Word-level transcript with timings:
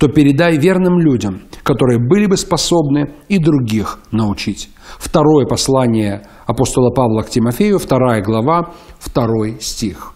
то 0.00 0.08
передай 0.08 0.56
верным 0.56 0.98
людям, 0.98 1.42
которые 1.62 1.98
были 1.98 2.24
бы 2.24 2.38
способны 2.38 3.12
и 3.28 3.36
других 3.38 3.98
научить. 4.10 4.70
Второе 4.98 5.44
послание 5.44 6.22
апостола 6.46 6.90
Павла 6.90 7.20
к 7.20 7.28
Тимофею, 7.28 7.78
вторая 7.78 8.22
глава, 8.22 8.72
второй 8.98 9.58
стих. 9.60 10.14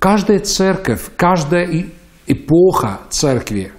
Каждая 0.00 0.40
церковь, 0.40 1.08
каждая 1.16 1.86
эпоха 2.26 2.98
церкви 3.10 3.70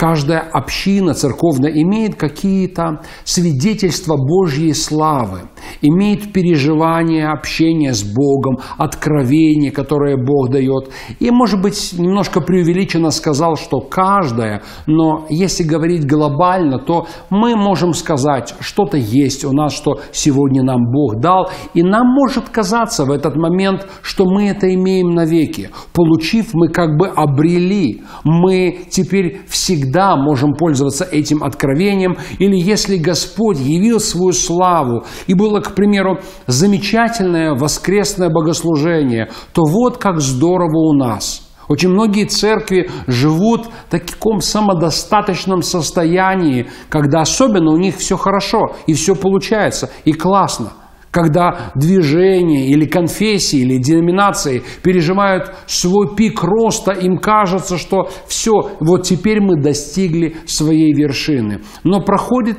Каждая 0.00 0.40
община 0.40 1.12
церковная 1.12 1.70
имеет 1.72 2.14
какие-то 2.14 3.02
свидетельства 3.24 4.16
Божьей 4.16 4.72
славы, 4.72 5.42
имеет 5.82 6.32
переживание, 6.32 7.28
общение 7.28 7.92
с 7.92 8.02
Богом, 8.02 8.58
откровение, 8.78 9.70
которое 9.70 10.16
Бог 10.16 10.50
дает. 10.50 10.90
И, 11.18 11.30
может 11.30 11.60
быть, 11.62 11.94
немножко 11.98 12.40
преувеличенно 12.40 13.10
сказал, 13.10 13.56
что 13.56 13.80
каждая, 13.80 14.62
но 14.86 15.26
если 15.28 15.64
говорить 15.64 16.06
глобально, 16.06 16.78
то 16.78 17.06
мы 17.30 17.56
можем 17.56 17.92
сказать, 17.92 18.54
что-то 18.60 18.96
есть 18.96 19.44
у 19.44 19.52
нас, 19.52 19.74
что 19.74 20.00
сегодня 20.12 20.62
нам 20.62 20.90
Бог 20.90 21.20
дал, 21.20 21.50
и 21.74 21.82
нам 21.82 22.06
может 22.06 22.48
казаться 22.48 23.04
в 23.04 23.10
этот 23.10 23.36
момент, 23.36 23.86
что 24.02 24.24
мы 24.24 24.48
это 24.48 24.72
имеем 24.74 25.10
навеки. 25.10 25.70
Получив, 25.92 26.54
мы 26.54 26.68
как 26.68 26.96
бы 26.96 27.08
обрели, 27.08 28.02
мы 28.24 28.80
теперь 28.90 29.40
всегда 29.48 30.16
можем 30.16 30.54
пользоваться 30.54 31.04
этим 31.04 31.42
откровением, 31.42 32.16
или 32.38 32.56
если 32.56 32.96
Господь 32.96 33.58
явил 33.58 34.00
свою 34.00 34.32
славу, 34.32 35.04
и 35.26 35.34
было, 35.34 35.59
к 35.60 35.74
примеру, 35.74 36.20
замечательное 36.46 37.54
воскресное 37.54 38.28
богослужение, 38.28 39.30
то 39.52 39.62
вот 39.64 39.98
как 39.98 40.20
здорово 40.20 40.88
у 40.88 40.92
нас– 40.92 41.46
очень 41.70 41.90
многие 41.90 42.24
церкви 42.24 42.90
живут 43.06 43.66
в 43.66 43.90
таком 43.90 44.40
самодостаточном 44.40 45.62
состоянии, 45.62 46.66
когда 46.88 47.20
особенно 47.20 47.70
у 47.70 47.76
них 47.76 47.94
все 47.96 48.16
хорошо, 48.16 48.74
и 48.88 48.92
все 48.94 49.14
получается, 49.14 49.88
и 50.04 50.12
классно 50.12 50.72
когда 51.12 51.72
движение 51.74 52.68
или 52.68 52.84
конфессии 52.84 53.58
или 53.58 53.78
деноминации 53.78 54.62
переживают 54.84 55.52
свой 55.66 56.14
пик 56.14 56.44
роста, 56.44 56.92
им 56.92 57.18
кажется, 57.18 57.78
что 57.78 58.08
все, 58.28 58.52
вот 58.78 59.02
теперь 59.02 59.40
мы 59.40 59.60
достигли 59.60 60.36
своей 60.46 60.92
вершины. 60.92 61.62
Но 61.82 62.00
проходит 62.00 62.58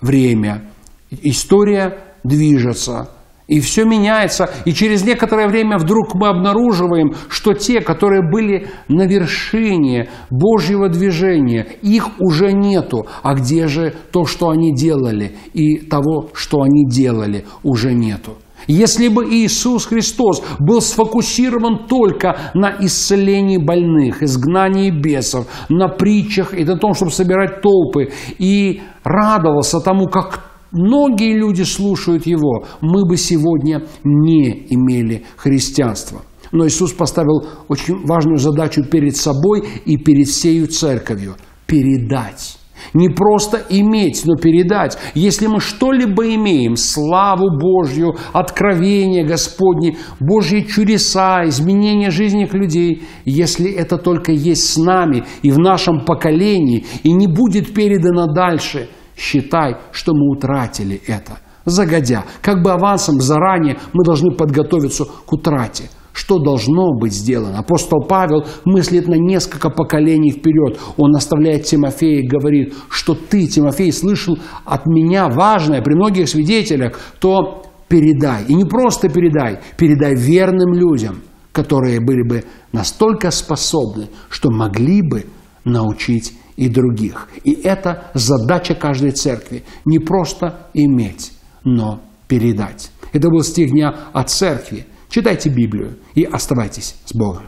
время, 0.00 0.70
история 1.10 2.07
движется– 2.24 3.10
и 3.48 3.60
все 3.60 3.84
меняется. 3.84 4.50
И 4.66 4.72
через 4.72 5.04
некоторое 5.04 5.48
время 5.48 5.78
вдруг 5.78 6.14
мы 6.14 6.28
обнаруживаем, 6.28 7.14
что 7.30 7.54
те, 7.54 7.80
которые 7.80 8.22
были 8.22 8.68
на 8.88 9.06
вершине 9.06 10.10
Божьего 10.30 10.90
движения, 10.90 11.66
их 11.80 12.20
уже 12.20 12.52
нету. 12.52 13.06
А 13.22 13.34
где 13.34 13.66
же 13.66 13.94
то, 14.12 14.26
что 14.26 14.50
они 14.50 14.74
делали? 14.74 15.36
И 15.54 15.78
того, 15.78 16.28
что 16.34 16.60
они 16.60 16.86
делали, 16.86 17.46
уже 17.62 17.94
нету. 17.94 18.36
Если 18.66 19.08
бы 19.08 19.24
Иисус 19.24 19.86
Христос 19.86 20.42
был 20.58 20.82
сфокусирован 20.82 21.86
только 21.86 22.36
на 22.52 22.76
исцелении 22.80 23.56
больных, 23.56 24.22
изгнании 24.22 24.90
бесов, 24.90 25.46
на 25.70 25.88
притчах 25.88 26.52
и 26.52 26.64
на 26.64 26.76
том, 26.76 26.92
чтобы 26.92 27.12
собирать 27.12 27.62
толпы, 27.62 28.10
и 28.38 28.82
радовался 29.04 29.80
тому, 29.80 30.06
как 30.08 30.47
многие 30.72 31.34
люди 31.34 31.62
слушают 31.62 32.26
его, 32.26 32.64
мы 32.80 33.06
бы 33.06 33.16
сегодня 33.16 33.84
не 34.04 34.66
имели 34.70 35.24
христианства. 35.36 36.22
Но 36.52 36.66
Иисус 36.66 36.92
поставил 36.92 37.46
очень 37.68 38.06
важную 38.06 38.38
задачу 38.38 38.82
перед 38.84 39.16
собой 39.16 39.64
и 39.84 39.96
перед 39.96 40.28
всею 40.28 40.66
церковью– 40.66 41.36
передать. 41.66 42.58
Не 42.94 43.08
просто 43.08 43.60
иметь, 43.68 44.22
но 44.24 44.36
передать. 44.36 44.96
Если 45.14 45.46
мы 45.46 45.60
что-либо 45.60 46.34
имеем, 46.34 46.76
славу 46.76 47.58
Божью, 47.58 48.14
откровение 48.32 49.26
Господне, 49.26 49.98
Божьи 50.20 50.60
чудеса, 50.60 51.44
изменение 51.44 52.10
жизни 52.10 52.48
людей, 52.52 53.02
если 53.24 53.70
это 53.70 53.98
только 53.98 54.32
есть 54.32 54.72
с 54.72 54.76
нами 54.76 55.24
и 55.42 55.50
в 55.50 55.58
нашем 55.58 56.04
поколении, 56.04 56.86
и 57.02 57.12
не 57.12 57.26
будет 57.26 57.74
передано 57.74 58.32
дальше– 58.32 58.88
считай, 59.18 59.76
что 59.92 60.14
мы 60.14 60.30
утратили 60.30 61.00
это. 61.06 61.38
Загодя, 61.64 62.24
как 62.40 62.62
бы 62.62 62.70
авансом 62.70 63.20
заранее 63.20 63.76
мы 63.92 64.04
должны 64.04 64.30
подготовиться 64.34 65.04
к 65.04 65.32
утрате. 65.32 65.90
Что 66.12 66.38
должно 66.38 66.94
быть 66.98 67.12
сделано? 67.12 67.58
Апостол 67.58 68.02
Павел 68.02 68.44
мыслит 68.64 69.06
на 69.06 69.14
несколько 69.14 69.70
поколений 69.70 70.32
вперед. 70.32 70.78
Он 70.96 71.14
оставляет 71.14 71.64
Тимофея 71.64 72.20
и 72.20 72.26
говорит, 72.26 72.74
что 72.88 73.14
ты, 73.14 73.46
Тимофей, 73.46 73.92
слышал 73.92 74.36
от 74.64 74.86
меня 74.86 75.28
важное 75.28 75.80
при 75.80 75.94
многих 75.94 76.28
свидетелях, 76.28 76.98
то 77.20 77.62
передай. 77.86 78.44
И 78.48 78.54
не 78.54 78.64
просто 78.64 79.08
передай, 79.08 79.60
передай 79.76 80.14
верным 80.16 80.72
людям, 80.72 81.20
которые 81.52 82.00
были 82.00 82.26
бы 82.28 82.44
настолько 82.72 83.30
способны, 83.30 84.08
что 84.28 84.50
могли 84.50 85.02
бы 85.02 85.24
научить 85.68 86.32
и 86.56 86.68
других. 86.68 87.28
И 87.44 87.52
это 87.52 88.10
задача 88.14 88.74
каждой 88.74 89.12
церкви. 89.12 89.64
Не 89.84 89.98
просто 89.98 90.66
иметь, 90.74 91.32
но 91.64 92.00
передать. 92.26 92.90
Это 93.12 93.28
был 93.30 93.42
стих 93.42 93.70
дня 93.70 93.94
о 94.12 94.24
церкви. 94.24 94.86
Читайте 95.08 95.48
Библию 95.48 95.98
и 96.14 96.24
оставайтесь 96.24 96.96
с 97.04 97.14
Богом. 97.14 97.44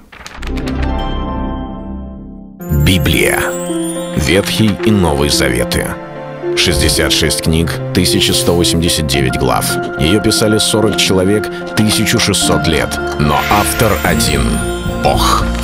Библия. 2.87 3.41
Ветхий 4.17 4.71
и 4.85 4.91
Новый 4.91 5.29
Заветы. 5.29 5.95
66 6.57 7.43
книг, 7.43 7.71
1189 7.93 9.39
глав. 9.39 9.67
Ее 10.01 10.21
писали 10.23 10.59
40 10.59 10.97
человек, 10.97 11.47
1600 11.47 12.67
лет. 12.67 12.99
Но 13.19 13.39
автор 13.51 13.93
один– 14.05 14.43
Бог. 15.05 15.45